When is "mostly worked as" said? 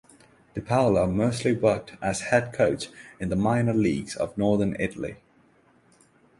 1.05-2.21